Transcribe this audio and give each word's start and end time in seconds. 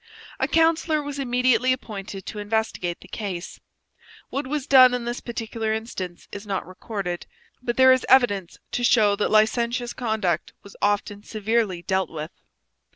A 0.39 0.47
councillor 0.47 1.03
was 1.03 1.19
immediately 1.19 1.71
appointed 1.71 2.25
to 2.25 2.39
investigate 2.39 3.01
the 3.01 3.07
case. 3.07 3.59
What 4.31 4.47
was 4.47 4.65
done 4.65 4.95
in 4.95 5.05
this 5.05 5.19
particular 5.21 5.73
instance 5.73 6.27
is 6.31 6.47
not 6.47 6.65
recorded, 6.65 7.27
but 7.61 7.77
there 7.77 7.93
is 7.93 8.03
evidence 8.09 8.57
to 8.71 8.83
show 8.83 9.15
that 9.17 9.29
licentious 9.29 9.93
conduct 9.93 10.53
was 10.63 10.75
often 10.81 11.21
severely 11.21 11.83
dealt 11.83 12.09
with. 12.09 12.31